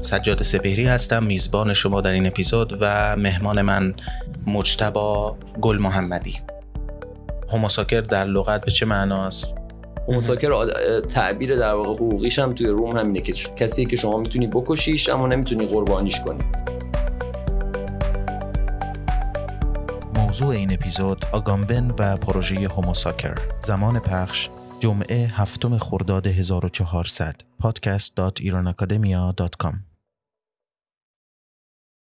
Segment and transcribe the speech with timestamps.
[0.00, 3.94] سجاد سپهری هستم میزبان شما در این اپیزود و مهمان من
[4.46, 6.40] مجتبا گل محمدی
[7.48, 9.54] هوموساکر در لغت به چه معناست؟
[10.08, 10.66] هوموساکر
[11.00, 15.26] تعبیر در واقع حقوقیش هم توی روم همینه که کسی که شما می‌تونی بکشیش اما
[15.26, 16.44] نمی‌تونی قربانیش کنی
[20.14, 24.48] موضوع این اپیزود آگامبن و پروژه هوموساکر زمان پخش
[24.80, 29.95] جمعه هفتم خرداد 1400 podcast.iranacademia.com